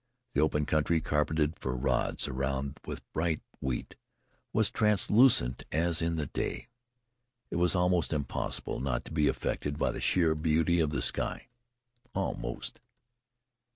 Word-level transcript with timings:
The 0.33 0.41
open 0.41 0.65
country, 0.65 0.99
carpeted 0.99 1.59
for 1.59 1.77
rods 1.77 2.27
around 2.27 2.79
with 2.87 3.03
bright 3.13 3.41
wheat, 3.59 3.95
was 4.51 4.71
translucent 4.71 5.67
as 5.71 6.01
in 6.01 6.15
the 6.15 6.25
day. 6.25 6.69
It 7.51 7.57
was 7.57 7.75
almost 7.75 8.11
impossible 8.11 8.79
not 8.79 9.05
to 9.05 9.11
be 9.13 9.27
affected 9.27 9.77
by 9.77 9.91
the 9.91 10.01
sheer 10.01 10.33
beauty 10.33 10.79
of 10.79 10.89
the 10.89 11.03
sky 11.03 11.49
almost. 12.15 12.79